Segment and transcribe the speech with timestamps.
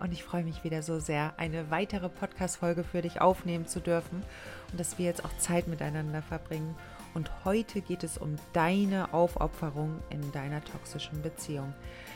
[0.00, 4.22] und ich freue mich wieder so sehr, eine weitere Podcast-Folge für dich aufnehmen zu dürfen
[4.70, 6.74] und dass wir jetzt auch Zeit miteinander verbringen.
[7.14, 11.74] Und heute geht es um deine Aufopferung in deiner toxischen Beziehung.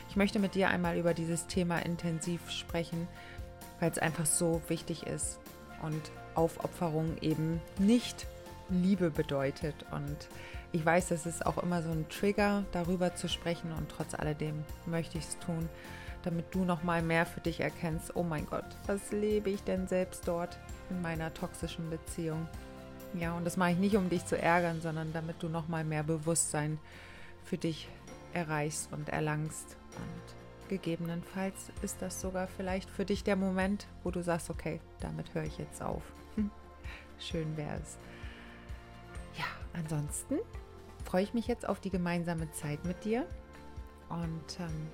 [0.09, 3.07] Ich möchte mit dir einmal über dieses Thema intensiv sprechen,
[3.79, 5.39] weil es einfach so wichtig ist
[5.81, 8.27] und Aufopferung eben nicht
[8.69, 9.75] Liebe bedeutet.
[9.91, 10.29] Und
[10.71, 14.63] ich weiß, das ist auch immer so ein Trigger, darüber zu sprechen und trotz alledem
[14.85, 15.67] möchte ich es tun
[16.23, 19.87] damit du noch mal mehr für dich erkennst, oh mein Gott, was lebe ich denn
[19.87, 20.57] selbst dort
[20.89, 22.47] in meiner toxischen Beziehung?
[23.13, 25.83] Ja, und das mache ich nicht, um dich zu ärgern, sondern damit du noch mal
[25.83, 26.79] mehr Bewusstsein
[27.43, 27.87] für dich
[28.33, 29.77] erreichst und erlangst.
[29.95, 35.33] Und gegebenenfalls ist das sogar vielleicht für dich der Moment, wo du sagst, okay, damit
[35.35, 36.01] höre ich jetzt auf.
[36.35, 36.49] Hm.
[37.19, 37.97] Schön wäre es.
[39.37, 40.39] Ja, ansonsten
[41.05, 43.27] freue ich mich jetzt auf die gemeinsame Zeit mit dir
[44.09, 44.87] und ähm,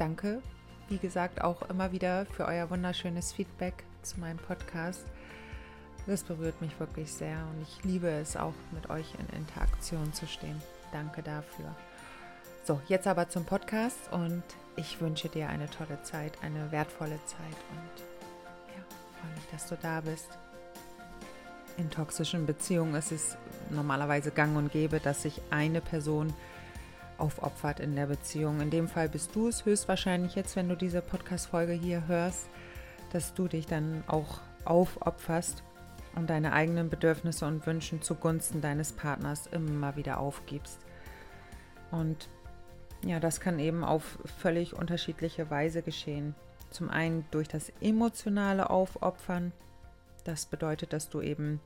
[0.00, 0.40] danke,
[0.88, 5.04] wie gesagt, auch immer wieder für euer wunderschönes Feedback zu meinem Podcast.
[6.06, 10.26] Das berührt mich wirklich sehr und ich liebe es auch, mit euch in Interaktion zu
[10.26, 10.60] stehen.
[10.90, 11.76] Danke dafür.
[12.64, 14.42] So, jetzt aber zum Podcast und
[14.76, 18.00] ich wünsche dir eine tolle Zeit, eine wertvolle Zeit und
[18.68, 18.82] ja,
[19.20, 20.30] freue mich, dass du da bist.
[21.76, 23.36] In toxischen Beziehungen ist es
[23.68, 26.32] normalerweise gang und gäbe, dass sich eine Person
[27.20, 28.60] aufopfert in der Beziehung.
[28.60, 32.48] In dem Fall bist du es höchstwahrscheinlich jetzt, wenn du diese Podcast-Folge hier hörst,
[33.12, 35.62] dass du dich dann auch aufopferst
[36.16, 40.78] und deine eigenen Bedürfnisse und Wünschen zugunsten deines Partners immer wieder aufgibst.
[41.90, 42.28] Und
[43.04, 46.34] ja, das kann eben auf völlig unterschiedliche Weise geschehen.
[46.70, 49.52] Zum einen durch das emotionale Aufopfern.
[50.24, 51.60] Das bedeutet, dass du eben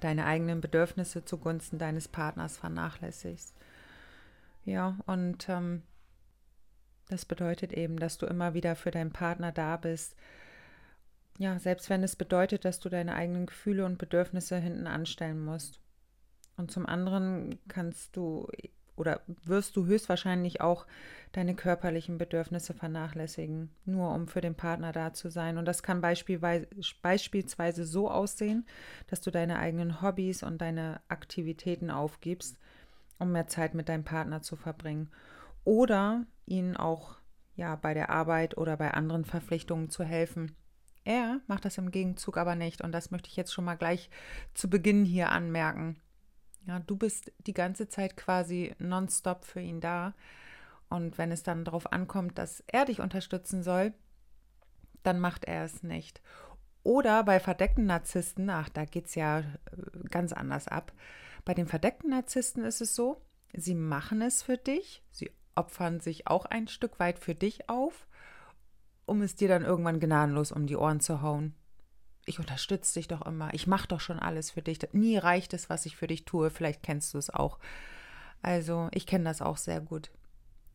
[0.00, 3.54] deine eigenen Bedürfnisse zugunsten deines Partners vernachlässigst.
[4.64, 5.82] Ja, und ähm,
[7.08, 10.16] das bedeutet eben, dass du immer wieder für deinen Partner da bist.
[11.38, 15.80] Ja, selbst wenn es bedeutet, dass du deine eigenen Gefühle und Bedürfnisse hinten anstellen musst.
[16.56, 18.48] Und zum anderen kannst du
[19.00, 20.86] oder wirst du höchstwahrscheinlich auch
[21.32, 25.56] deine körperlichen Bedürfnisse vernachlässigen, nur um für den Partner da zu sein.
[25.56, 28.66] Und das kann beispielsweise so aussehen,
[29.06, 32.58] dass du deine eigenen Hobbys und deine Aktivitäten aufgibst,
[33.20, 35.10] um mehr Zeit mit deinem Partner zu verbringen.
[35.64, 37.16] Oder ihnen auch
[37.54, 40.56] ja bei der Arbeit oder bei anderen Verpflichtungen zu helfen.
[41.04, 44.10] Er macht das im Gegenzug aber nicht und das möchte ich jetzt schon mal gleich
[44.54, 46.00] zu Beginn hier anmerken.
[46.66, 50.14] Ja, du bist die ganze Zeit quasi nonstop für ihn da
[50.88, 53.94] und wenn es dann darauf ankommt, dass er dich unterstützen soll,
[55.02, 56.20] dann macht er es nicht.
[56.82, 59.44] Oder bei verdeckten Narzissten, ach, da geht es ja äh,
[60.10, 60.92] ganz anders ab.
[61.44, 66.26] Bei den verdeckten Narzissten ist es so, sie machen es für dich, sie opfern sich
[66.26, 68.06] auch ein Stück weit für dich auf,
[69.06, 71.54] um es dir dann irgendwann gnadenlos um die Ohren zu hauen.
[72.26, 74.78] Ich unterstütze dich doch immer, ich mache doch schon alles für dich.
[74.92, 77.58] Nie reicht es, was ich für dich tue, vielleicht kennst du es auch.
[78.42, 80.10] Also, ich kenne das auch sehr gut.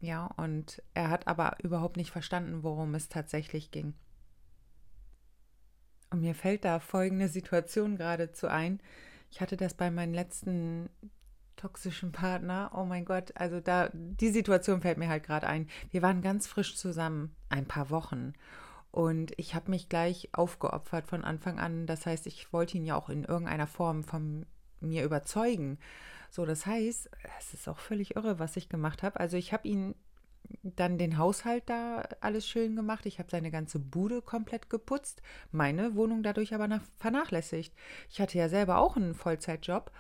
[0.02, 3.94] Ja, und er hat aber überhaupt nicht verstanden, worum es tatsächlich ging.
[6.10, 8.80] Und mir fällt da folgende Situation geradezu ein.
[9.32, 10.90] Ich hatte das bei meinem letzten
[11.56, 12.72] toxischen Partner.
[12.76, 15.68] Oh mein Gott, also da, die Situation fällt mir halt gerade ein.
[15.92, 18.34] Wir waren ganz frisch zusammen, ein paar Wochen.
[18.92, 21.86] Und ich habe mich gleich aufgeopfert von Anfang an.
[21.86, 24.46] Das heißt, ich wollte ihn ja auch in irgendeiner Form von
[24.80, 25.80] mir überzeugen.
[26.30, 27.10] So, das heißt,
[27.40, 29.20] es ist auch völlig irre, was ich gemacht habe.
[29.20, 29.96] Also ich habe ihn
[30.64, 33.06] dann den Haushalt da alles schön gemacht.
[33.06, 35.22] Ich habe seine ganze Bude komplett geputzt,
[35.52, 37.74] meine Wohnung dadurch aber vernachlässigt.
[38.10, 39.92] Ich hatte ja selber auch einen Vollzeitjob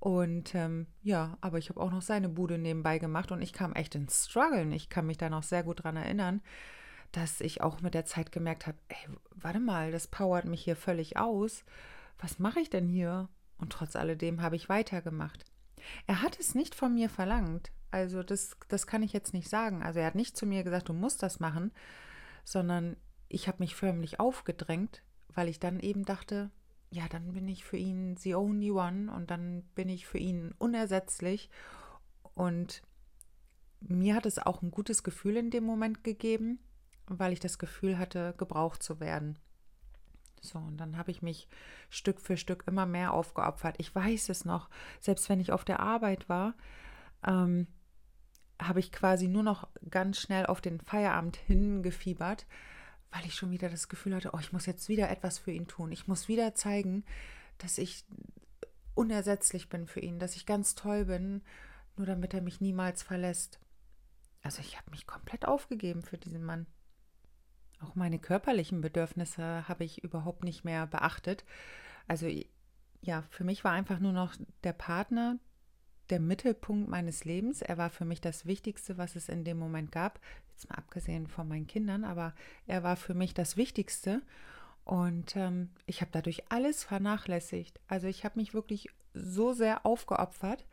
[0.00, 3.72] und ähm, ja, aber ich habe auch noch seine Bude nebenbei gemacht und ich kam
[3.72, 4.72] echt ins Struggeln.
[4.72, 6.42] Ich kann mich da noch sehr gut dran erinnern,
[7.12, 10.76] dass ich auch mit der Zeit gemerkt habe, ey, warte mal, das powert mich hier
[10.76, 11.64] völlig aus.
[12.18, 13.28] Was mache ich denn hier?
[13.56, 15.44] Und trotz alledem habe ich weitergemacht.
[16.06, 17.70] Er hat es nicht von mir verlangt.
[17.94, 19.84] Also das, das kann ich jetzt nicht sagen.
[19.84, 21.70] Also er hat nicht zu mir gesagt, du musst das machen,
[22.42, 22.96] sondern
[23.28, 26.50] ich habe mich förmlich aufgedrängt, weil ich dann eben dachte,
[26.90, 30.52] ja, dann bin ich für ihn the only one und dann bin ich für ihn
[30.58, 31.50] unersetzlich.
[32.34, 32.82] Und
[33.78, 36.58] mir hat es auch ein gutes Gefühl in dem Moment gegeben,
[37.06, 39.38] weil ich das Gefühl hatte, gebraucht zu werden.
[40.40, 41.46] So, und dann habe ich mich
[41.90, 43.76] Stück für Stück immer mehr aufgeopfert.
[43.78, 44.68] Ich weiß es noch,
[45.00, 46.54] selbst wenn ich auf der Arbeit war,
[47.24, 47.68] ähm,
[48.66, 52.46] habe ich quasi nur noch ganz schnell auf den Feierabend hingefiebert,
[53.10, 55.66] weil ich schon wieder das Gefühl hatte, oh, ich muss jetzt wieder etwas für ihn
[55.66, 55.92] tun.
[55.92, 57.04] Ich muss wieder zeigen,
[57.58, 58.04] dass ich
[58.94, 61.42] unersetzlich bin für ihn, dass ich ganz toll bin,
[61.96, 63.60] nur damit er mich niemals verlässt.
[64.42, 66.66] Also ich habe mich komplett aufgegeben für diesen Mann.
[67.80, 71.44] Auch meine körperlichen Bedürfnisse habe ich überhaupt nicht mehr beachtet.
[72.06, 72.28] Also
[73.00, 75.38] ja, für mich war einfach nur noch der Partner
[76.10, 77.62] der Mittelpunkt meines Lebens.
[77.62, 80.20] Er war für mich das Wichtigste, was es in dem Moment gab.
[80.52, 82.34] Jetzt mal abgesehen von meinen Kindern, aber
[82.66, 84.22] er war für mich das Wichtigste.
[84.84, 87.80] Und ähm, ich habe dadurch alles vernachlässigt.
[87.88, 90.66] Also ich habe mich wirklich so sehr aufgeopfert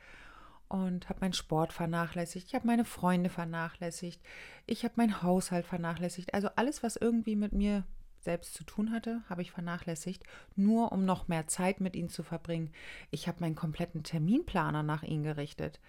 [0.67, 2.47] und habe meinen Sport vernachlässigt.
[2.47, 4.21] Ich habe meine Freunde vernachlässigt.
[4.65, 6.33] Ich habe meinen Haushalt vernachlässigt.
[6.33, 7.85] Also alles, was irgendwie mit mir
[8.23, 10.23] selbst zu tun hatte, habe ich vernachlässigt,
[10.55, 12.71] nur um noch mehr Zeit mit ihnen zu verbringen.
[13.09, 15.79] Ich habe meinen kompletten Terminplaner nach ihnen gerichtet.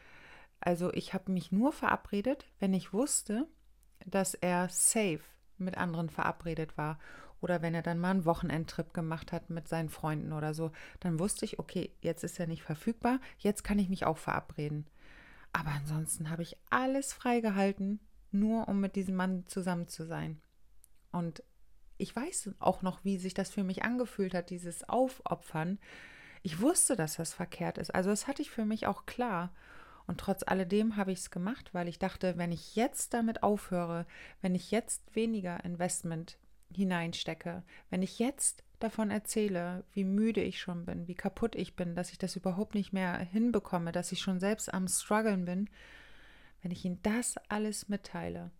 [0.60, 3.46] Also ich habe mich nur verabredet, wenn ich wusste,
[4.06, 5.20] dass er safe
[5.58, 6.98] mit anderen verabredet war
[7.40, 10.70] oder wenn er dann mal einen Wochenendtrip gemacht hat mit seinen Freunden oder so,
[11.00, 14.86] dann wusste ich, okay, jetzt ist er nicht verfügbar, jetzt kann ich mich auch verabreden.
[15.52, 18.00] Aber ansonsten habe ich alles freigehalten,
[18.30, 20.40] nur um mit diesem Mann zusammen zu sein.
[21.10, 21.42] Und
[22.02, 25.78] ich weiß auch noch, wie sich das für mich angefühlt hat, dieses Aufopfern.
[26.42, 27.94] Ich wusste, dass das verkehrt ist.
[27.94, 29.54] Also das hatte ich für mich auch klar.
[30.08, 34.04] Und trotz alledem habe ich es gemacht, weil ich dachte, wenn ich jetzt damit aufhöre,
[34.40, 36.38] wenn ich jetzt weniger Investment
[36.74, 41.94] hineinstecke, wenn ich jetzt davon erzähle, wie müde ich schon bin, wie kaputt ich bin,
[41.94, 45.70] dass ich das überhaupt nicht mehr hinbekomme, dass ich schon selbst am struggeln bin,
[46.62, 48.50] wenn ich ihm das alles mitteile,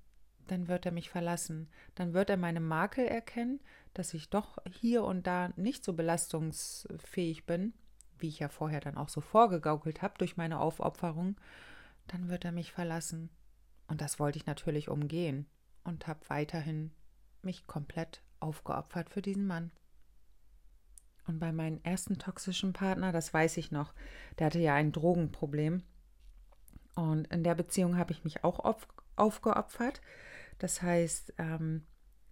[0.46, 3.60] dann wird er mich verlassen, dann wird er meine Makel erkennen,
[3.94, 7.74] dass ich doch hier und da nicht so belastungsfähig bin,
[8.18, 11.36] wie ich ja vorher dann auch so vorgegaukelt habe durch meine Aufopferung,
[12.08, 13.30] dann wird er mich verlassen.
[13.88, 15.46] Und das wollte ich natürlich umgehen
[15.84, 16.92] und habe weiterhin
[17.42, 19.70] mich komplett aufgeopfert für diesen Mann.
[21.26, 23.94] Und bei meinem ersten toxischen Partner, das weiß ich noch,
[24.38, 25.82] der hatte ja ein Drogenproblem.
[26.94, 30.00] Und in der Beziehung habe ich mich auch auf, aufgeopfert.
[30.62, 31.82] Das heißt, ähm,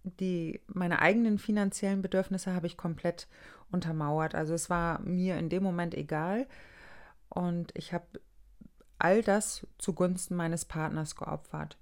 [0.03, 3.27] die, meine eigenen finanziellen Bedürfnisse habe ich komplett
[3.71, 4.35] untermauert.
[4.35, 6.47] Also es war mir in dem Moment egal.
[7.27, 8.05] Und ich habe
[8.99, 11.77] all das zugunsten meines Partners geopfert.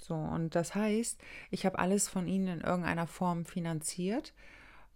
[0.00, 1.20] So, und das heißt,
[1.52, 4.34] ich habe alles von ihnen in irgendeiner Form finanziert,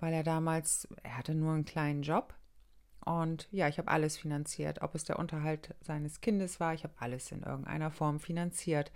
[0.00, 2.34] weil er damals, er hatte nur einen kleinen Job.
[3.04, 6.94] Und ja, ich habe alles finanziert, ob es der Unterhalt seines Kindes war, ich habe
[6.98, 8.90] alles in irgendeiner Form finanziert.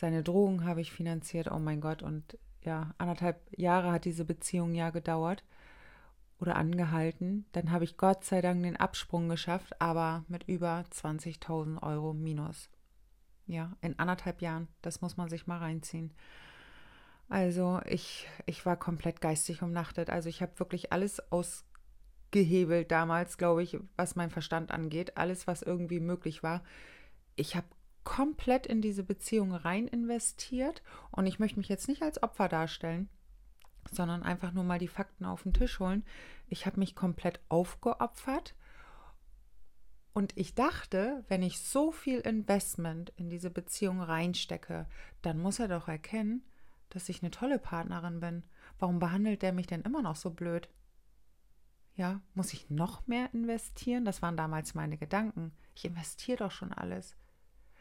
[0.00, 4.74] Seine Drohung habe ich finanziert, oh mein Gott, und ja, anderthalb Jahre hat diese Beziehung
[4.74, 5.44] ja gedauert
[6.38, 7.44] oder angehalten.
[7.52, 12.70] Dann habe ich Gott sei Dank den Absprung geschafft, aber mit über 20.000 Euro minus.
[13.46, 14.68] Ja, in anderthalb Jahren.
[14.80, 16.14] Das muss man sich mal reinziehen.
[17.28, 20.08] Also ich, ich war komplett geistig umnachtet.
[20.08, 25.18] Also ich habe wirklich alles ausgehebelt damals, glaube ich, was mein Verstand angeht.
[25.18, 26.62] Alles, was irgendwie möglich war.
[27.36, 27.66] Ich habe
[28.04, 33.08] komplett in diese Beziehung rein investiert und ich möchte mich jetzt nicht als Opfer darstellen,
[33.90, 36.04] sondern einfach nur mal die Fakten auf den Tisch holen.
[36.48, 38.54] Ich habe mich komplett aufgeopfert
[40.12, 44.86] und ich dachte, wenn ich so viel Investment in diese Beziehung reinstecke,
[45.22, 46.42] dann muss er doch erkennen,
[46.88, 48.42] dass ich eine tolle Partnerin bin.
[48.78, 50.68] Warum behandelt er mich denn immer noch so blöd?
[51.94, 54.04] Ja, muss ich noch mehr investieren?
[54.04, 55.52] Das waren damals meine Gedanken.
[55.74, 57.16] Ich investiere doch schon alles.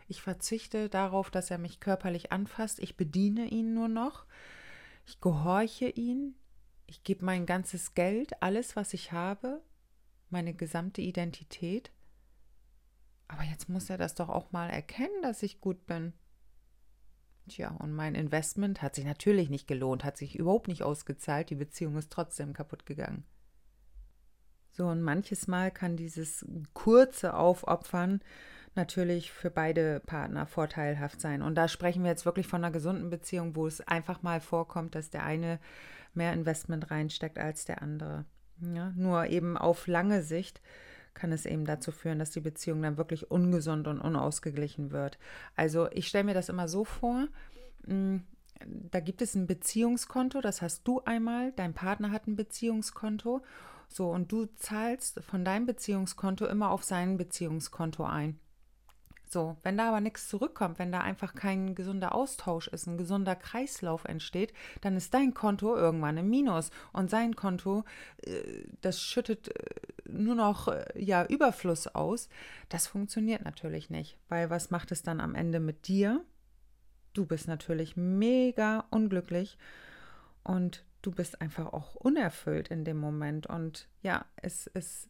[0.10, 2.80] Ich verzichte darauf, dass er mich körperlich anfasst.
[2.80, 4.26] Ich bediene ihn nur noch.
[5.06, 6.36] Ich gehorche ihn.
[6.88, 9.62] Ich gebe mein ganzes Geld, alles, was ich habe,
[10.30, 11.92] meine gesamte Identität
[13.30, 16.14] aber jetzt muss er das doch auch mal erkennen, dass ich gut bin.
[17.48, 21.50] Tja, und mein Investment hat sich natürlich nicht gelohnt, hat sich überhaupt nicht ausgezahlt.
[21.52, 23.24] Die Beziehung ist trotzdem kaputt gegangen.
[24.72, 28.22] So, und manches Mal kann dieses kurze Aufopfern
[28.76, 31.42] natürlich für beide Partner vorteilhaft sein.
[31.42, 34.96] Und da sprechen wir jetzt wirklich von einer gesunden Beziehung, wo es einfach mal vorkommt,
[34.96, 35.60] dass der eine
[36.14, 38.26] mehr Investment reinsteckt als der andere.
[38.62, 40.62] Ja, nur eben auf lange Sicht
[41.14, 45.18] kann es eben dazu führen, dass die Beziehung dann wirklich ungesund und unausgeglichen wird.
[45.56, 47.28] Also ich stelle mir das immer so vor,
[47.88, 48.18] mm,
[48.92, 53.42] da gibt es ein Beziehungskonto, das hast du einmal, dein Partner hat ein Beziehungskonto,
[53.88, 58.40] so und du zahlst von deinem Beziehungskonto immer auf sein Beziehungskonto ein.
[59.32, 63.36] So, wenn da aber nichts zurückkommt, wenn da einfach kein gesunder Austausch ist, ein gesunder
[63.36, 67.84] Kreislauf entsteht, dann ist dein Konto irgendwann im Minus und sein Konto,
[68.24, 68.42] äh,
[68.82, 69.76] das schüttet äh,
[70.10, 72.28] nur noch äh, ja Überfluss aus.
[72.70, 76.26] Das funktioniert natürlich nicht, weil was macht es dann am Ende mit dir?
[77.14, 79.60] Du bist natürlich mega unglücklich
[80.44, 85.08] und du bist einfach auch unerfüllt in dem Moment und ja, es, es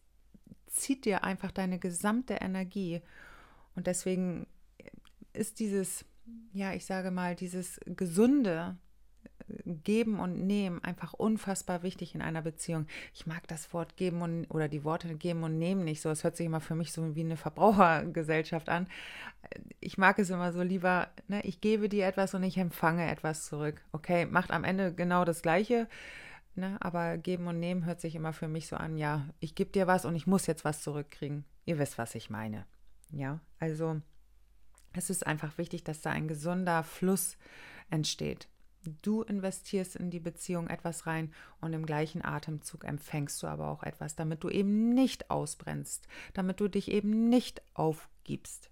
[0.66, 3.00] zieht dir einfach deine gesamte Energie.
[3.74, 4.46] Und deswegen
[5.32, 6.04] ist dieses,
[6.52, 8.76] ja, ich sage mal, dieses gesunde
[9.48, 12.86] äh, Geben und Nehmen einfach unfassbar wichtig in einer Beziehung.
[13.14, 16.10] Ich mag das Wort geben und oder die Worte geben und nehmen nicht so.
[16.10, 18.86] Es hört sich immer für mich so wie eine Verbrauchergesellschaft an.
[19.80, 23.46] Ich mag es immer so lieber, ne, ich gebe dir etwas und ich empfange etwas
[23.46, 23.80] zurück.
[23.92, 25.88] Okay, macht am Ende genau das Gleiche.
[26.56, 29.70] Ne, aber geben und nehmen hört sich immer für mich so an, ja, ich gebe
[29.70, 31.44] dir was und ich muss jetzt was zurückkriegen.
[31.64, 32.66] Ihr wisst, was ich meine.
[33.12, 34.00] Ja, also
[34.92, 37.36] es ist einfach wichtig, dass da ein gesunder Fluss
[37.90, 38.48] entsteht.
[39.02, 43.82] Du investierst in die Beziehung etwas rein und im gleichen Atemzug empfängst du aber auch
[43.82, 48.70] etwas, damit du eben nicht ausbrennst, damit du dich eben nicht aufgibst.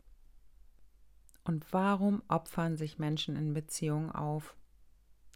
[1.45, 4.55] Und warum opfern sich Menschen in Beziehungen auf?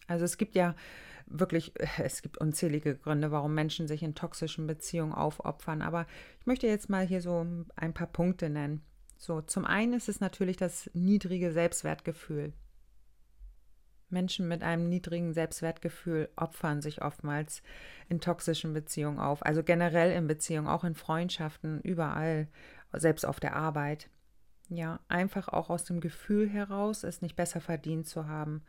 [0.06, 0.74] Also es gibt ja
[1.26, 6.06] wirklich, es gibt unzählige Gründe, warum Menschen sich in toxischen Beziehungen aufopfern, aber
[6.40, 8.82] ich möchte jetzt mal hier so ein paar Punkte nennen.
[9.22, 12.52] So, zum einen ist es natürlich das niedrige Selbstwertgefühl.
[14.08, 17.62] Menschen mit einem niedrigen Selbstwertgefühl opfern sich oftmals
[18.08, 22.48] in toxischen Beziehungen auf, also generell in Beziehungen, auch in Freundschaften, überall,
[22.92, 24.08] selbst auf der Arbeit.
[24.68, 28.64] Ja, einfach auch aus dem Gefühl heraus, es nicht besser verdient zu haben.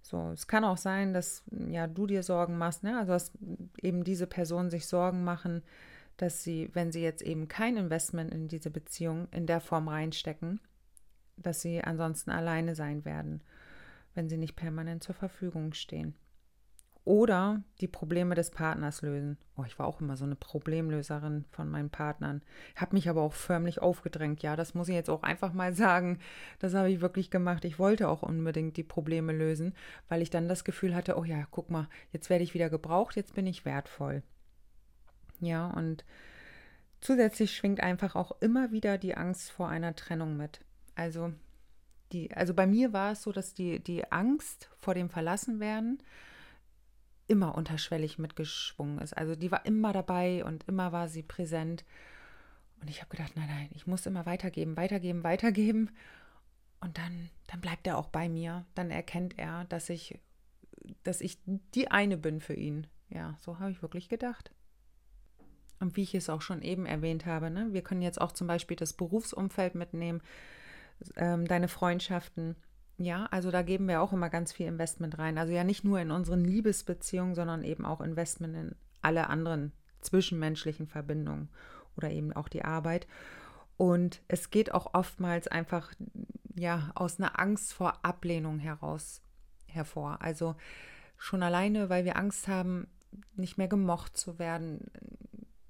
[0.00, 2.96] So, es kann auch sein, dass ja du dir Sorgen machst, ne?
[2.96, 3.32] Also dass
[3.82, 5.64] eben diese Personen sich Sorgen machen,
[6.16, 10.60] dass sie, wenn sie jetzt eben kein Investment in diese Beziehung in der Form reinstecken,
[11.36, 13.42] dass sie ansonsten alleine sein werden,
[14.14, 16.14] wenn sie nicht permanent zur Verfügung stehen.
[17.06, 19.38] Oder die Probleme des Partners lösen.
[19.56, 22.42] Oh, ich war auch immer so eine Problemlöserin von meinen Partnern.
[22.74, 24.42] Habe mich aber auch förmlich aufgedrängt.
[24.42, 26.18] Ja, das muss ich jetzt auch einfach mal sagen.
[26.58, 27.64] Das habe ich wirklich gemacht.
[27.64, 29.72] Ich wollte auch unbedingt die Probleme lösen,
[30.08, 33.14] weil ich dann das Gefühl hatte, oh ja, guck mal, jetzt werde ich wieder gebraucht,
[33.14, 34.24] jetzt bin ich wertvoll.
[35.40, 36.04] Ja, und
[37.00, 40.60] zusätzlich schwingt einfach auch immer wieder die Angst vor einer Trennung mit.
[40.94, 41.32] Also,
[42.12, 46.02] die, also bei mir war es so, dass die, die Angst vor dem Verlassenwerden
[47.28, 49.16] immer unterschwellig mitgeschwungen ist.
[49.16, 51.84] Also die war immer dabei und immer war sie präsent.
[52.80, 55.90] Und ich habe gedacht, nein, nein, ich muss immer weitergeben, weitergeben, weitergeben.
[56.80, 58.64] Und dann, dann bleibt er auch bei mir.
[58.74, 60.20] Dann erkennt er, dass ich,
[61.02, 61.38] dass ich
[61.74, 62.86] die eine bin für ihn.
[63.08, 64.52] Ja, so habe ich wirklich gedacht.
[65.80, 68.46] Und wie ich es auch schon eben erwähnt habe, ne, wir können jetzt auch zum
[68.46, 70.22] Beispiel das Berufsumfeld mitnehmen,
[71.16, 72.56] ähm, deine Freundschaften.
[72.98, 75.36] Ja, also da geben wir auch immer ganz viel Investment rein.
[75.36, 80.86] Also ja nicht nur in unseren Liebesbeziehungen, sondern eben auch Investment in alle anderen zwischenmenschlichen
[80.86, 81.50] Verbindungen
[81.96, 83.06] oder eben auch die Arbeit.
[83.76, 85.92] Und es geht auch oftmals einfach
[86.54, 89.20] ja aus einer Angst vor Ablehnung heraus
[89.66, 90.22] hervor.
[90.22, 90.56] Also
[91.18, 92.88] schon alleine, weil wir Angst haben,
[93.34, 94.90] nicht mehr gemocht zu werden,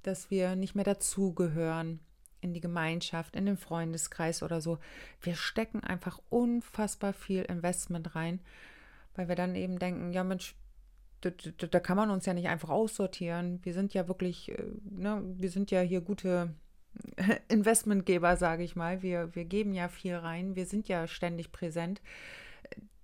[0.06, 2.00] dass wir nicht mehr dazugehören
[2.40, 4.78] in die Gemeinschaft, in den Freundeskreis oder so.
[5.20, 8.40] Wir stecken einfach unfassbar viel Investment rein,
[9.14, 10.54] weil wir dann eben denken, ja Mensch,
[11.22, 13.60] da, da, da kann man uns ja nicht einfach aussortieren.
[13.64, 16.54] Wir sind ja wirklich, äh, ne, wir sind ja hier gute
[17.48, 19.02] Investmentgeber, sage ich mal.
[19.02, 22.00] Wir, wir geben ja viel rein, wir sind ja ständig präsent.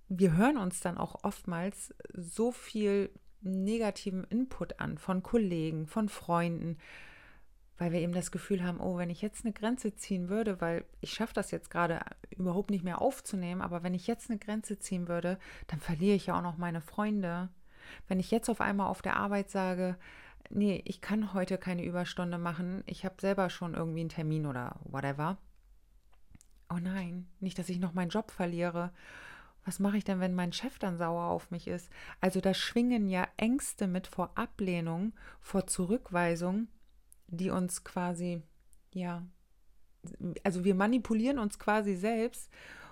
[0.09, 3.09] Wir hören uns dann auch oftmals so viel
[3.43, 6.77] negativen Input an von Kollegen, von Freunden,
[7.77, 10.85] weil wir eben das Gefühl haben, oh, wenn ich jetzt eine Grenze ziehen würde, weil
[11.01, 14.79] ich schaffe das jetzt gerade überhaupt nicht mehr aufzunehmen, aber wenn ich jetzt eine Grenze
[14.79, 17.49] ziehen würde, dann verliere ich ja auch noch meine Freunde.
[18.07, 19.97] Wenn ich jetzt auf einmal auf der Arbeit sage,
[20.49, 24.79] nee, ich kann heute keine Überstunde machen, ich habe selber schon irgendwie einen Termin oder
[24.83, 25.37] whatever.
[26.69, 28.91] Oh nein, nicht, dass ich noch meinen Job verliere
[29.65, 31.89] was mache ich denn, wenn mein Chef dann sauer auf mich ist?
[32.19, 36.67] Also da schwingen ja Ängste mit vor Ablehnung, vor Zurückweisung,
[37.27, 38.41] die uns quasi,
[38.93, 39.25] ja,
[40.43, 42.51] also wir manipulieren uns quasi selbst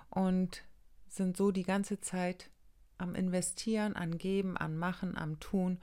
[0.10, 0.64] und
[1.08, 2.50] sind so die ganze Zeit
[2.98, 5.80] am Investieren, an Geben, an Machen, am Tun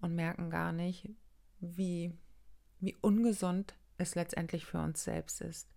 [0.00, 1.08] und merken gar nicht,
[1.60, 2.12] wie,
[2.80, 5.75] wie ungesund es letztendlich für uns selbst ist.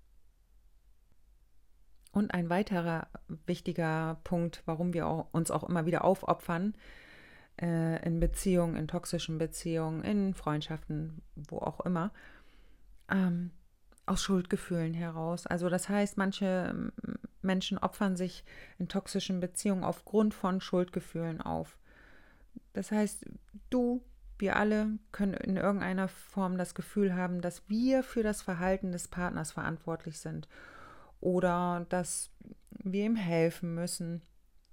[2.11, 3.07] Und ein weiterer
[3.45, 6.73] wichtiger Punkt, warum wir uns auch immer wieder aufopfern,
[7.61, 12.11] äh, in Beziehungen, in toxischen Beziehungen, in Freundschaften, wo auch immer.
[13.09, 13.51] Ähm,
[14.05, 15.45] aus Schuldgefühlen heraus.
[15.45, 16.91] Also das heißt, manche
[17.41, 18.43] Menschen opfern sich
[18.79, 21.77] in toxischen Beziehungen aufgrund von Schuldgefühlen auf.
[22.73, 23.25] Das heißt,
[23.69, 24.01] du,
[24.39, 29.07] wir alle können in irgendeiner Form das Gefühl haben, dass wir für das Verhalten des
[29.07, 30.47] Partners verantwortlich sind
[31.19, 32.31] oder dass
[32.69, 34.21] wir ihm helfen müssen,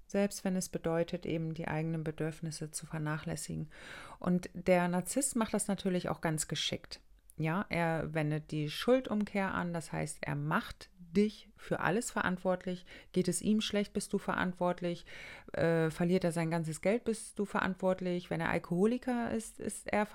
[0.06, 3.70] selbst wenn es bedeutet, eben die eigenen Bedürfnisse zu vernachlässigen.
[4.18, 7.00] Und der Narzisst macht das natürlich auch ganz geschickt.
[7.36, 12.84] Ja, er wendet die Schuldumkehr an, das heißt, er macht dich für alles verantwortlich.
[13.12, 15.04] Geht es ihm schlecht, bist du verantwortlich.
[15.52, 18.30] Äh, verliert er sein ganzes Geld, bist du verantwortlich.
[18.30, 20.06] Wenn er Alkoholiker ist, ist er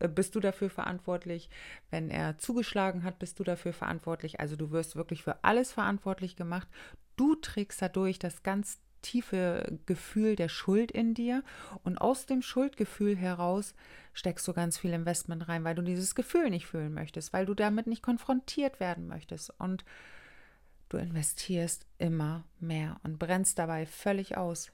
[0.00, 1.50] äh, bist du dafür verantwortlich.
[1.90, 4.40] Wenn er zugeschlagen hat, bist du dafür verantwortlich.
[4.40, 6.68] Also du wirst wirklich für alles verantwortlich gemacht.
[7.16, 11.44] Du trägst dadurch das ganz tiefe Gefühl der Schuld in dir
[11.84, 13.74] und aus dem Schuldgefühl heraus
[14.12, 17.54] steckst du ganz viel Investment rein, weil du dieses Gefühl nicht fühlen möchtest, weil du
[17.54, 19.84] damit nicht konfrontiert werden möchtest und
[20.96, 24.72] du investierst immer mehr und brennst dabei völlig aus.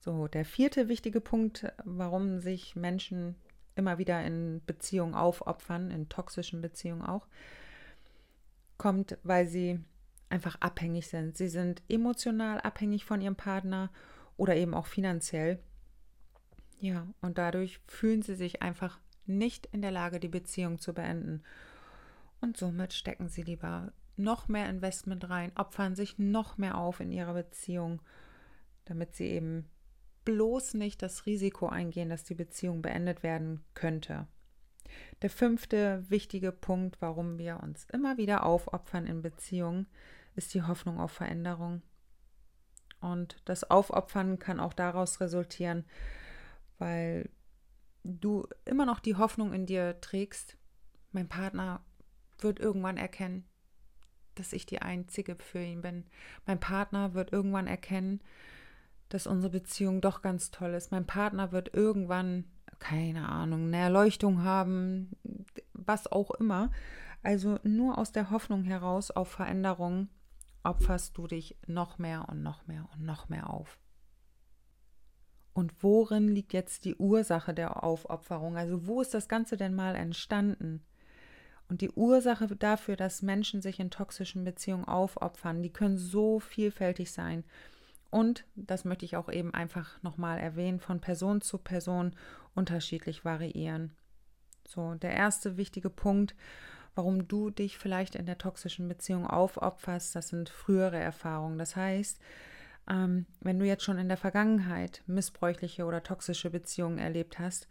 [0.00, 3.34] So, der vierte wichtige Punkt, warum sich Menschen
[3.74, 7.26] immer wieder in Beziehungen aufopfern, in toxischen Beziehungen auch,
[8.76, 9.80] kommt, weil sie
[10.28, 11.36] einfach abhängig sind.
[11.36, 13.90] Sie sind emotional abhängig von ihrem Partner
[14.36, 15.58] oder eben auch finanziell.
[16.80, 21.42] Ja, und dadurch fühlen sie sich einfach nicht in der Lage, die Beziehung zu beenden.
[22.40, 27.12] Und somit stecken sie lieber noch mehr Investment rein, opfern sich noch mehr auf in
[27.12, 28.02] ihrer Beziehung,
[28.84, 29.68] damit sie eben
[30.24, 34.26] bloß nicht das Risiko eingehen, dass die Beziehung beendet werden könnte.
[35.22, 39.86] Der fünfte wichtige Punkt, warum wir uns immer wieder aufopfern in Beziehungen,
[40.34, 41.82] ist die Hoffnung auf Veränderung.
[43.00, 45.84] Und das Aufopfern kann auch daraus resultieren,
[46.78, 47.28] weil
[48.04, 50.56] du immer noch die Hoffnung in dir trägst,
[51.12, 51.84] mein Partner
[52.38, 53.44] wird irgendwann erkennen,
[54.38, 56.04] dass ich die Einzige für ihn bin.
[56.46, 58.20] Mein Partner wird irgendwann erkennen,
[59.08, 60.90] dass unsere Beziehung doch ganz toll ist.
[60.90, 62.44] Mein Partner wird irgendwann,
[62.78, 65.12] keine Ahnung, eine Erleuchtung haben,
[65.72, 66.70] was auch immer.
[67.22, 70.08] Also nur aus der Hoffnung heraus auf Veränderung
[70.62, 73.78] opferst du dich noch mehr und noch mehr und noch mehr auf.
[75.52, 78.56] Und worin liegt jetzt die Ursache der Aufopferung?
[78.56, 80.84] Also wo ist das Ganze denn mal entstanden?
[81.68, 87.12] Und die Ursache dafür, dass Menschen sich in toxischen Beziehungen aufopfern, die können so vielfältig
[87.12, 87.44] sein.
[88.10, 92.16] Und, das möchte ich auch eben einfach nochmal erwähnen, von Person zu Person
[92.54, 93.92] unterschiedlich variieren.
[94.66, 96.34] So, der erste wichtige Punkt,
[96.94, 101.58] warum du dich vielleicht in der toxischen Beziehung aufopferst, das sind frühere Erfahrungen.
[101.58, 102.18] Das heißt,
[102.88, 107.68] ähm, wenn du jetzt schon in der Vergangenheit missbräuchliche oder toxische Beziehungen erlebt hast,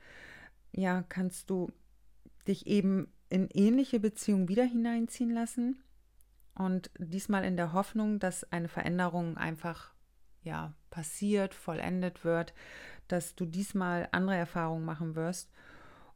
[0.72, 1.72] ja, kannst du
[2.48, 5.84] dich eben in ähnliche Beziehungen wieder hineinziehen lassen
[6.56, 9.94] und diesmal in der Hoffnung, dass eine Veränderung einfach
[10.44, 12.54] ja passiert, vollendet wird,
[13.08, 15.52] dass du diesmal andere Erfahrungen machen wirst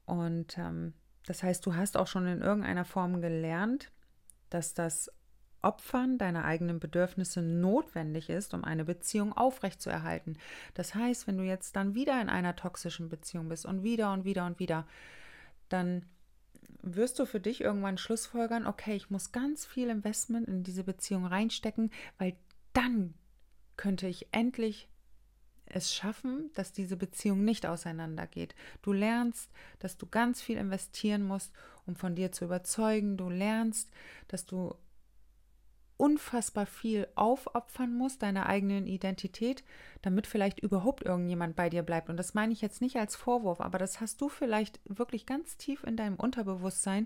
[0.06, 0.94] und ähm,
[1.26, 3.92] das heißt, du hast auch schon in irgendeiner Form gelernt,
[4.50, 5.12] dass das
[5.62, 10.38] Opfern deiner eigenen Bedürfnisse notwendig ist, um eine Beziehung aufrechtzuerhalten.
[10.74, 14.26] Das heißt, wenn du jetzt dann wieder in einer toxischen Beziehung bist und wieder und
[14.26, 14.88] wieder und wieder,
[15.70, 16.06] dann
[16.82, 21.26] wirst du für dich irgendwann Schlussfolgern, okay, ich muss ganz viel Investment in diese Beziehung
[21.26, 22.36] reinstecken, weil
[22.74, 23.14] dann
[23.78, 24.88] könnte ich endlich
[25.66, 28.56] es schaffen, dass diese Beziehung nicht auseinandergeht.
[28.82, 31.54] Du lernst, dass du ganz viel investieren musst,
[31.86, 33.18] um von dir zu überzeugen.
[33.18, 33.90] Du lernst,
[34.28, 34.76] dass du
[36.02, 39.64] unfassbar viel aufopfern musst, deiner eigenen Identität,
[40.02, 42.10] damit vielleicht überhaupt irgendjemand bei dir bleibt.
[42.10, 45.58] Und das meine ich jetzt nicht als Vorwurf, aber das hast du vielleicht wirklich ganz
[45.58, 47.06] tief in deinem Unterbewusstsein.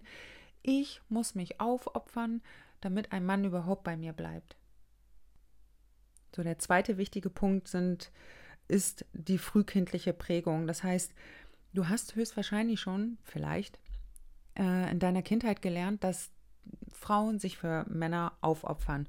[0.61, 2.41] Ich muss mich aufopfern,
[2.79, 4.55] damit ein Mann überhaupt bei mir bleibt.
[6.33, 8.13] So, der zweite wichtige Punkt sind
[8.69, 10.67] ist die frühkindliche Prägung.
[10.67, 11.13] Das heißt,
[11.73, 13.77] du hast höchstwahrscheinlich schon, vielleicht,
[14.57, 16.31] äh, in deiner Kindheit gelernt, dass
[16.91, 19.07] Frauen sich für Männer aufopfern.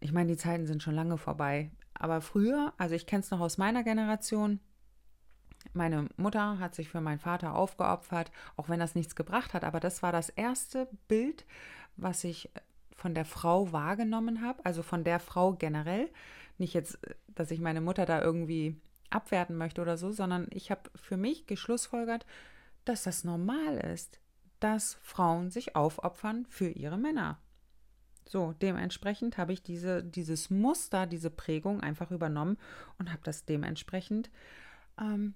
[0.00, 1.70] Ich meine, die Zeiten sind schon lange vorbei.
[1.94, 4.60] Aber früher, also ich kenne es noch aus meiner Generation,
[5.72, 9.64] meine Mutter hat sich für meinen Vater aufgeopfert, auch wenn das nichts gebracht hat.
[9.64, 11.44] Aber das war das erste Bild,
[11.96, 12.50] was ich
[12.96, 16.08] von der Frau wahrgenommen habe, also von der Frau generell,
[16.58, 18.76] nicht jetzt, dass ich meine Mutter da irgendwie
[19.10, 22.26] abwerten möchte oder so, sondern ich habe für mich geschlussfolgert,
[22.84, 24.20] dass das normal ist,
[24.60, 27.38] dass Frauen sich aufopfern für ihre Männer.
[28.28, 32.58] So, dementsprechend habe ich diese, dieses Muster, diese Prägung einfach übernommen
[32.98, 34.30] und habe das dementsprechend
[35.00, 35.34] ähm,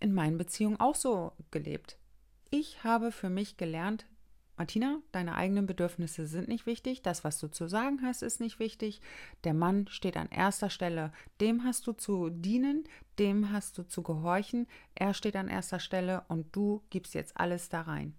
[0.00, 1.98] in meinen Beziehungen auch so gelebt.
[2.50, 4.06] Ich habe für mich gelernt,
[4.56, 8.58] Martina, deine eigenen Bedürfnisse sind nicht wichtig, das, was du zu sagen hast, ist nicht
[8.58, 9.02] wichtig.
[9.44, 11.12] Der Mann steht an erster Stelle.
[11.42, 12.84] Dem hast du zu dienen,
[13.18, 14.66] dem hast du zu gehorchen.
[14.94, 18.14] Er steht an erster Stelle und du gibst jetzt alles da rein.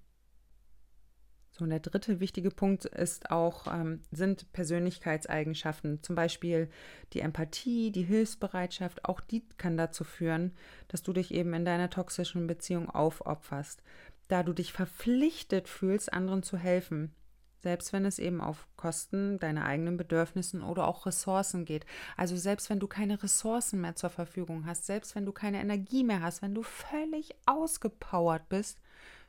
[1.57, 6.03] So, und der dritte wichtige Punkt ist auch, ähm, sind Persönlichkeitseigenschaften.
[6.03, 6.69] Zum Beispiel
[7.13, 10.53] die Empathie, die Hilfsbereitschaft, auch die kann dazu führen,
[10.87, 13.81] dass du dich eben in deiner toxischen Beziehung aufopferst
[14.27, 17.13] da du dich verpflichtet fühlst, anderen zu helfen.
[17.59, 21.85] Selbst wenn es eben auf Kosten deiner eigenen Bedürfnissen oder auch Ressourcen geht.
[22.15, 26.03] Also selbst wenn du keine Ressourcen mehr zur Verfügung hast, selbst wenn du keine Energie
[26.03, 28.79] mehr hast, wenn du völlig ausgepowert bist,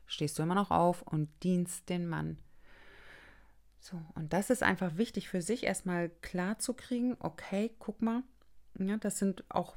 [0.08, 2.38] stehst du immer noch auf und dienst den Mann.
[3.78, 8.24] So, und das ist einfach wichtig für sich erstmal klar zu kriegen, okay, guck mal,
[8.78, 9.76] ja, das sind auch,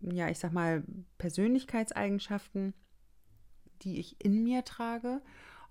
[0.00, 0.84] ja, ich sag mal,
[1.18, 2.74] Persönlichkeitseigenschaften,
[3.82, 5.20] die ich in mir trage,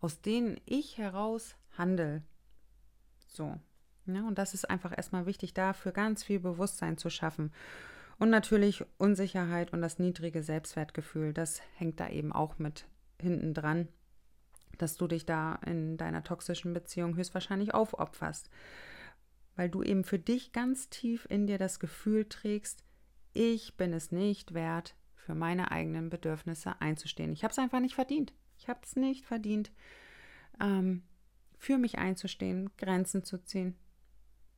[0.02, 2.24] aus denen ich heraus handle.
[3.28, 3.60] So.
[4.06, 7.52] Ja, und das ist einfach erstmal wichtig, dafür ganz viel Bewusstsein zu schaffen.
[8.17, 12.86] Und natürlich Unsicherheit und das niedrige Selbstwertgefühl, das hängt da eben auch mit
[13.19, 13.88] hinten dran,
[14.82, 18.50] dass du dich da in deiner toxischen Beziehung höchstwahrscheinlich aufopferst.
[19.56, 22.84] Weil du eben für dich ganz tief in dir das Gefühl trägst,
[23.34, 27.34] ich bin es nicht wert, für meine eigenen Bedürfnisse einzustehen.
[27.34, 28.34] Ich habe es einfach nicht verdient.
[28.58, 29.72] Ich habe es nicht verdient,
[30.60, 31.04] ähm,
[31.58, 33.76] für mich einzustehen, Grenzen zu ziehen.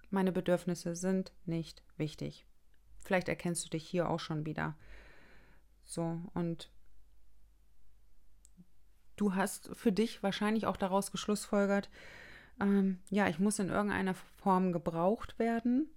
[0.10, 2.46] Meine Bedürfnisse sind nicht wichtig.
[3.04, 4.78] Vielleicht erkennst du dich hier auch schon wieder.
[5.84, 6.72] So, und
[9.22, 11.90] du hast für dich wahrscheinlich auch daraus geschlussfolgert,
[12.60, 15.88] ähm, ja, ich muss in irgendeiner Form gebraucht werden,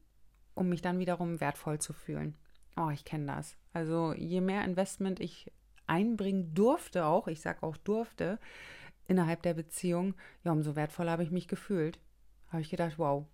[0.54, 2.36] um mich dann wiederum wertvoll zu fühlen.
[2.76, 3.56] Oh, ich kenne das.
[3.72, 5.50] Also je mehr Investment ich
[5.86, 8.38] einbringen durfte, auch, ich sage auch durfte,
[9.06, 11.98] innerhalb der Beziehung, ja, umso wertvoller habe ich mich gefühlt.
[12.48, 13.26] Habe ich gedacht, wow,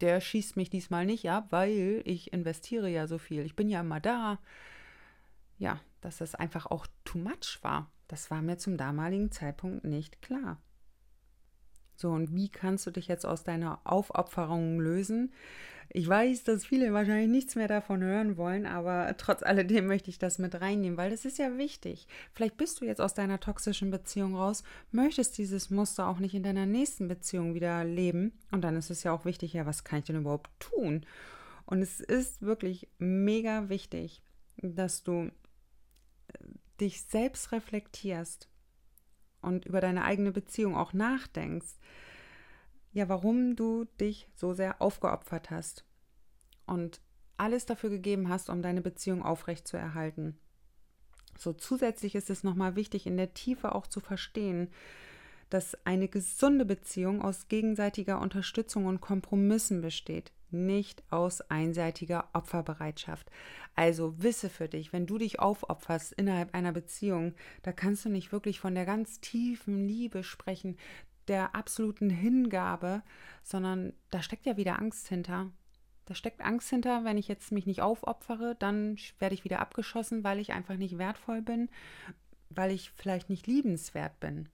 [0.00, 3.44] der schießt mich diesmal nicht ab, weil ich investiere ja so viel.
[3.44, 4.38] Ich bin ja immer da.
[5.58, 7.90] Ja, dass das einfach auch too much war.
[8.08, 10.60] Das war mir zum damaligen Zeitpunkt nicht klar.
[11.94, 15.32] So, und wie kannst du dich jetzt aus deiner Aufopferung lösen?
[15.90, 20.18] Ich weiß, dass viele wahrscheinlich nichts mehr davon hören wollen, aber trotz alledem möchte ich
[20.18, 22.06] das mit reinnehmen, weil das ist ja wichtig.
[22.34, 26.42] Vielleicht bist du jetzt aus deiner toxischen Beziehung raus, möchtest dieses Muster auch nicht in
[26.42, 28.32] deiner nächsten Beziehung wieder leben.
[28.52, 31.04] Und dann ist es ja auch wichtig, ja, was kann ich denn überhaupt tun?
[31.64, 34.22] Und es ist wirklich mega wichtig,
[34.58, 35.30] dass du
[36.80, 38.48] dich selbst reflektierst
[39.40, 41.74] und über deine eigene Beziehung auch nachdenkst
[42.92, 45.84] ja, warum du dich so sehr aufgeopfert hast
[46.66, 47.00] und
[47.36, 50.38] alles dafür gegeben hast, um deine Beziehung aufrechtzuerhalten.
[51.38, 54.72] So zusätzlich ist es nochmal wichtig, in der Tiefe auch zu verstehen,
[55.50, 63.30] dass eine gesunde Beziehung aus gegenseitiger Unterstützung und Kompromissen besteht, nicht aus einseitiger Opferbereitschaft.
[63.74, 68.32] Also wisse für dich, wenn du dich aufopferst innerhalb einer Beziehung, da kannst du nicht
[68.32, 70.76] wirklich von der ganz tiefen Liebe sprechen,
[71.28, 73.02] der absoluten Hingabe,
[73.42, 75.50] sondern da steckt ja wieder Angst hinter.
[76.06, 80.24] Da steckt Angst hinter, wenn ich jetzt mich nicht aufopfere, dann werde ich wieder abgeschossen,
[80.24, 81.68] weil ich einfach nicht wertvoll bin,
[82.48, 84.48] weil ich vielleicht nicht liebenswert bin.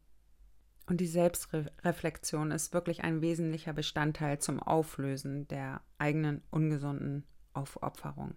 [0.87, 8.35] Und die Selbstreflexion ist wirklich ein wesentlicher Bestandteil zum Auflösen der eigenen ungesunden Aufopferung.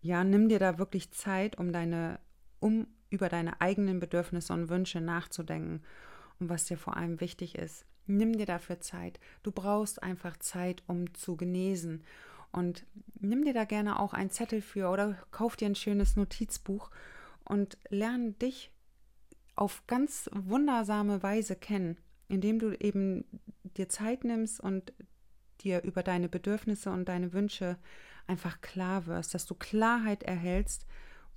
[0.00, 2.18] Ja, nimm dir da wirklich Zeit, um deine
[2.60, 5.82] um über deine eigenen Bedürfnisse und Wünsche nachzudenken
[6.40, 7.84] und was dir vor allem wichtig ist.
[8.06, 9.20] Nimm dir dafür Zeit.
[9.42, 12.02] Du brauchst einfach Zeit, um zu genesen.
[12.52, 12.84] Und
[13.20, 16.90] nimm dir da gerne auch einen Zettel für oder kauf dir ein schönes Notizbuch
[17.44, 18.71] und lerne dich
[19.54, 23.24] auf ganz wundersame Weise kennen, indem du eben
[23.76, 24.92] dir Zeit nimmst und
[25.60, 27.78] dir über deine Bedürfnisse und deine Wünsche
[28.26, 30.86] einfach klar wirst, dass du Klarheit erhältst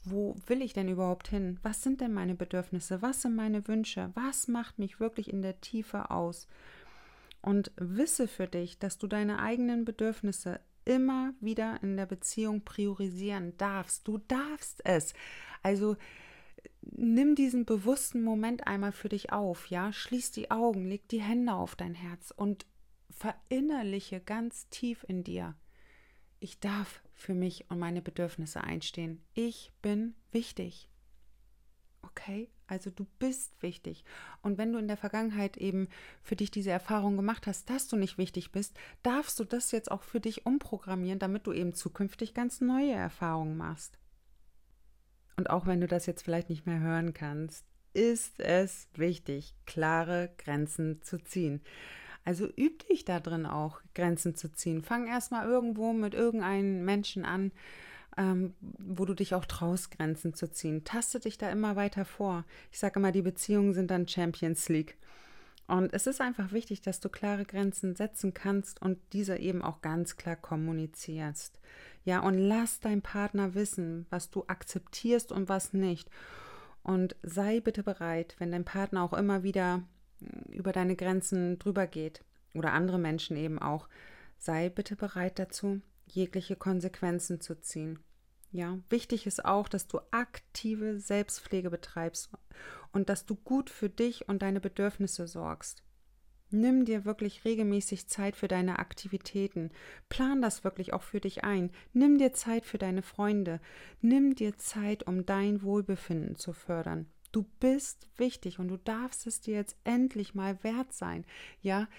[0.06, 1.60] wo will ich denn überhaupt hin?
[1.64, 3.02] Was sind denn meine Bedürfnisse?
[3.02, 4.12] Was sind meine Wünsche?
[4.14, 6.48] Was macht mich wirklich in der Tiefe aus?
[7.42, 13.58] Und wisse für dich, dass du deine eigenen Bedürfnisse immer wieder in der Beziehung priorisieren
[13.58, 14.08] darfst.
[14.08, 15.14] Du darfst es.
[15.64, 15.98] Also
[16.92, 19.92] nimm diesen bewussten Moment einmal für dich auf, ja?
[19.92, 22.66] Schließ die Augen, leg die Hände auf dein Herz und
[23.10, 25.56] verinnerliche ganz tief in dir.
[26.40, 29.24] Ich darf für mich und meine Bedürfnisse einstehen.
[29.34, 30.90] Ich bin wichtig.
[32.04, 32.50] Okay?
[32.68, 34.04] Also du bist wichtig.
[34.42, 35.88] Und wenn du in der Vergangenheit eben
[36.22, 39.92] für dich diese Erfahrung gemacht hast, dass du nicht wichtig bist, darfst du das jetzt
[39.92, 43.98] auch für dich umprogrammieren, damit du eben zukünftig ganz neue Erfahrungen machst.
[45.38, 50.30] Und auch wenn du das jetzt vielleicht nicht mehr hören kannst, ist es wichtig, klare
[50.38, 51.62] Grenzen zu ziehen.
[52.26, 54.82] Also üb dich da drin auch, Grenzen zu ziehen.
[54.82, 57.52] Fang erstmal irgendwo mit irgendeinem Menschen an,
[58.18, 60.84] ähm, wo du dich auch traust, Grenzen zu ziehen.
[60.84, 62.46] Taste dich da immer weiter vor.
[62.72, 64.98] Ich sage immer, die Beziehungen sind dann Champions League.
[65.68, 69.82] Und es ist einfach wichtig, dass du klare Grenzen setzen kannst und diese eben auch
[69.82, 71.60] ganz klar kommunizierst.
[72.04, 76.10] Ja, und lass dein Partner wissen, was du akzeptierst und was nicht.
[76.84, 79.82] Und sei bitte bereit, wenn dein Partner auch immer wieder
[80.20, 82.24] hm, über deine Grenzen drüber geht
[82.54, 83.90] oder andere Menschen eben auch,
[84.38, 88.00] sei bitte bereit dazu, jegliche Konsequenzen zu ziehen.
[88.56, 92.30] Ja, wichtig ist auch, dass du aktive Selbstpflege betreibst
[92.94, 95.84] und dass du gut für dich und deine Bedürfnisse sorgst.
[96.52, 99.72] Nimm dir wirklich regelmäßig Zeit für deine Aktivitäten.
[100.08, 101.70] Plan das wirklich auch für dich ein.
[101.92, 103.60] Nimm dir Zeit für deine Freunde.
[104.00, 107.08] Nimm dir Zeit, um dein Wohlbefinden zu fördern.
[107.34, 111.26] Du bist wichtig und du darfst es dir jetzt endlich mal wert sein.
[111.60, 111.90] Ja,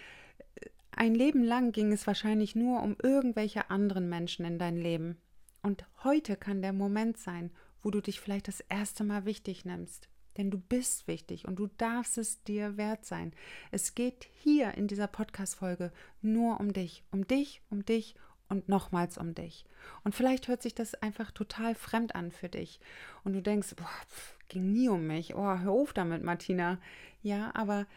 [0.90, 5.18] ein Leben lang ging es wahrscheinlich nur um irgendwelche anderen Menschen in dein Leben.
[5.66, 7.50] Und heute kann der Moment sein,
[7.82, 10.08] wo du dich vielleicht das erste Mal wichtig nimmst.
[10.36, 13.32] Denn du bist wichtig und du darfst es dir wert sein.
[13.72, 15.90] Es geht hier in dieser Podcast-Folge
[16.22, 18.14] nur um dich, um dich, um dich
[18.48, 19.64] und nochmals um dich.
[20.04, 22.78] Und vielleicht hört sich das einfach total fremd an für dich.
[23.24, 25.34] Und du denkst, boah, pff, ging nie um mich.
[25.34, 26.78] Oh, hör auf damit, Martina.
[27.22, 27.88] Ja, aber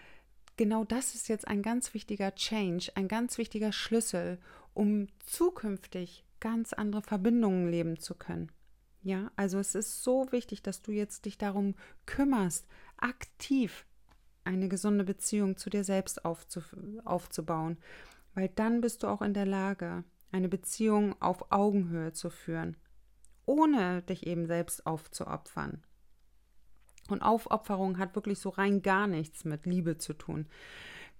[0.57, 4.39] genau das ist jetzt ein ganz wichtiger Change, ein ganz wichtiger Schlüssel,
[4.73, 8.51] um zukünftig ganz andere Verbindungen leben zu können.
[9.01, 11.75] Ja, also es ist so wichtig, dass du jetzt dich darum
[12.05, 13.85] kümmerst, aktiv
[14.43, 16.61] eine gesunde Beziehung zu dir selbst aufzu
[17.05, 17.77] aufzubauen,
[18.33, 22.77] weil dann bist du auch in der Lage, eine Beziehung auf Augenhöhe zu führen,
[23.45, 25.83] ohne dich eben selbst aufzuopfern.
[27.09, 30.47] Und Aufopferung hat wirklich so rein gar nichts mit Liebe zu tun.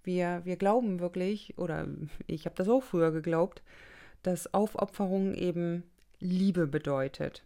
[0.04, 1.88] Wir, wir glauben wirklich, oder
[2.28, 3.64] ich habe das auch früher geglaubt,
[4.24, 5.84] dass Aufopferung eben
[6.20, 7.44] Liebe bedeutet.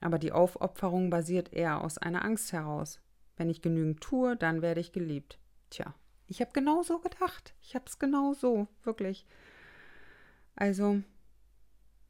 [0.00, 3.00] Aber die Aufopferung basiert eher aus einer Angst heraus.
[3.36, 5.38] Wenn ich genügend tue, dann werde ich geliebt.
[5.70, 5.94] Tja,
[6.26, 7.54] ich habe genau so gedacht.
[7.60, 9.26] Ich habe es genau so, wirklich.
[10.56, 11.02] Also,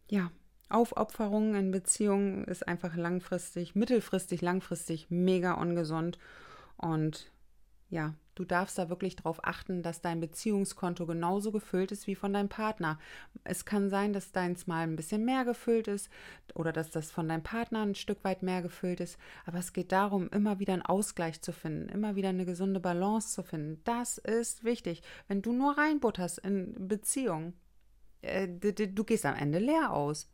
[0.09, 0.31] ja,
[0.69, 6.19] Aufopferung in Beziehungen ist einfach langfristig, mittelfristig, langfristig mega ungesund.
[6.77, 7.31] Und
[7.89, 12.33] ja, du darfst da wirklich darauf achten, dass dein Beziehungskonto genauso gefüllt ist wie von
[12.33, 12.99] deinem Partner.
[13.45, 16.11] Es kann sein, dass deins mal ein bisschen mehr gefüllt ist
[16.55, 19.19] oder dass das von deinem Partner ein Stück weit mehr gefüllt ist.
[19.47, 23.33] Aber es geht darum, immer wieder einen Ausgleich zu finden, immer wieder eine gesunde Balance
[23.33, 23.81] zu finden.
[23.85, 25.03] Das ist wichtig.
[25.29, 27.55] Wenn du nur reinbutterst in Beziehungen,
[28.23, 30.31] äh, du, du gehst am Ende leer aus.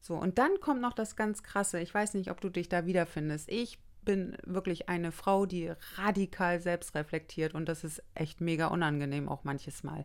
[0.00, 1.80] So, und dann kommt noch das ganz Krasse.
[1.80, 3.50] Ich weiß nicht, ob du dich da wiederfindest.
[3.50, 9.28] Ich bin wirklich eine Frau, die radikal selbst reflektiert und das ist echt mega unangenehm
[9.28, 10.04] auch manches Mal.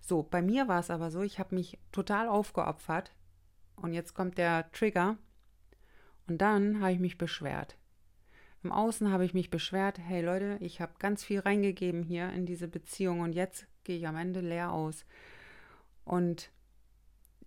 [0.00, 3.12] So, bei mir war es aber so, ich habe mich total aufgeopfert
[3.76, 5.16] und jetzt kommt der Trigger
[6.26, 7.76] und dann habe ich mich beschwert.
[8.62, 12.46] Im Außen habe ich mich beschwert, hey Leute, ich habe ganz viel reingegeben hier in
[12.46, 15.04] diese Beziehung und jetzt gehe ich am Ende leer aus.
[16.06, 16.50] Und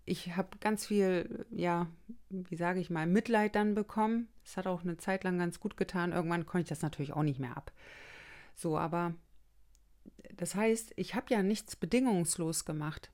[0.07, 1.87] ich habe ganz viel, ja,
[2.29, 4.29] wie sage ich mal, Mitleid dann bekommen.
[4.43, 6.13] Das hat auch eine Zeit lang ganz gut getan.
[6.13, 7.73] Irgendwann konnte ich das natürlich auch nicht mehr ab.
[8.55, 9.13] So, aber
[10.33, 13.11] das heißt, ich habe ja nichts bedingungslos gemacht.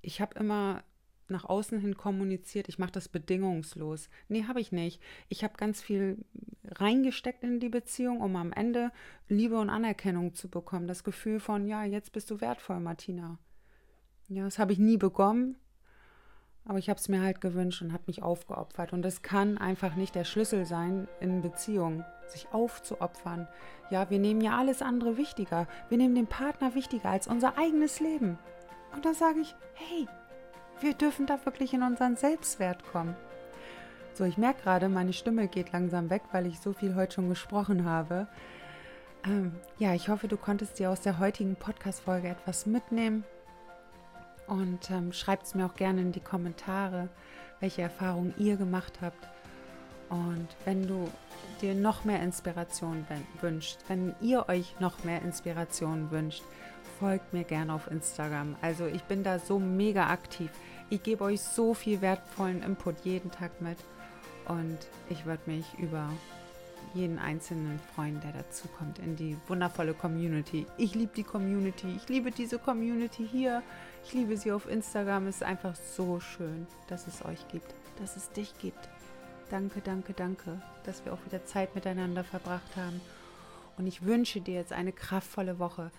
[0.00, 0.82] Ich habe immer
[1.28, 4.08] nach außen hin kommuniziert, ich mache das bedingungslos.
[4.28, 5.00] Nee, habe ich nicht.
[5.28, 6.24] Ich habe ganz viel
[6.64, 8.92] reingesteckt in die Beziehung, um am Ende
[9.28, 10.88] Liebe und Anerkennung zu bekommen.
[10.88, 13.38] Das Gefühl von, ja, jetzt bist du wertvoll, Martina.
[14.28, 15.56] Ja, das habe ich nie bekommen.
[16.66, 18.92] Aber ich habe es mir halt gewünscht und habe mich aufgeopfert.
[18.92, 23.48] Und das kann einfach nicht der Schlüssel sein in Beziehungen, sich aufzuopfern.
[23.90, 25.66] Ja, wir nehmen ja alles andere wichtiger.
[25.88, 28.38] Wir nehmen den Partner wichtiger als unser eigenes Leben.
[28.94, 30.06] Und da sage ich, hey,
[30.80, 33.16] wir dürfen da wirklich in unseren Selbstwert kommen.
[34.14, 37.28] So, ich merke gerade, meine Stimme geht langsam weg, weil ich so viel heute schon
[37.28, 38.28] gesprochen habe.
[39.24, 43.24] Ähm, ja, ich hoffe, du konntest dir aus der heutigen Podcast-Folge etwas mitnehmen
[44.50, 47.08] und ähm, schreibt es mir auch gerne in die Kommentare,
[47.60, 49.28] welche Erfahrungen ihr gemacht habt.
[50.08, 51.08] Und wenn du
[51.62, 53.06] dir noch mehr Inspiration
[53.40, 56.42] wünscht, wenn ihr euch noch mehr Inspiration wünscht,
[56.98, 58.56] folgt mir gerne auf Instagram.
[58.60, 60.50] Also ich bin da so mega aktiv.
[60.90, 63.78] Ich gebe euch so viel wertvollen Input jeden Tag mit.
[64.48, 66.08] Und ich würde mich über
[66.92, 70.66] jeden einzelnen Freund, der dazukommt in die wundervolle Community.
[70.76, 71.94] Ich liebe die Community.
[71.96, 73.62] Ich liebe diese Community hier.
[74.04, 75.26] Ich liebe sie auf Instagram.
[75.26, 78.88] Es ist einfach so schön, dass es euch gibt, dass es dich gibt.
[79.50, 83.00] Danke, danke, danke, dass wir auch wieder Zeit miteinander verbracht haben.
[83.76, 85.90] Und ich wünsche dir jetzt eine kraftvolle Woche.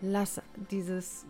[0.00, 1.26] Lass dieses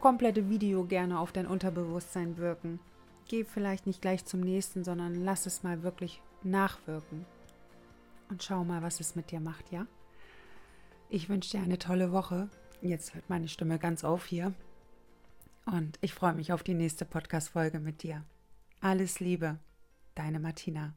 [0.00, 2.80] komplette Video gerne auf dein Unterbewusstsein wirken.
[3.26, 7.26] Geh vielleicht nicht gleich zum nächsten, sondern lass es mal wirklich nachwirken.
[8.30, 9.86] Und schau mal, was es mit dir macht, ja?
[11.10, 12.48] Ich wünsche dir eine tolle Woche.
[12.80, 14.52] Jetzt hört meine Stimme ganz auf hier.
[15.70, 18.24] Und ich freue mich auf die nächste Podcast-Folge mit dir.
[18.80, 19.58] Alles Liebe,
[20.14, 20.94] deine Martina.